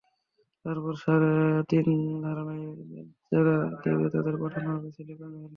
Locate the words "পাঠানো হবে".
4.41-4.89